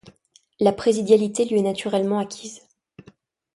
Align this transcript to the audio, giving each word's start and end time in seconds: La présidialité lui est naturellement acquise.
La 0.59 0.73
présidialité 0.73 1.45
lui 1.45 1.59
est 1.59 1.61
naturellement 1.61 2.17
acquise. 2.17 2.63